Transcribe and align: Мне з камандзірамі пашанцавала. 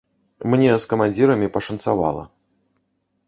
Мне 0.51 0.71
з 0.85 0.89
камандзірамі 0.93 1.51
пашанцавала. 1.57 2.23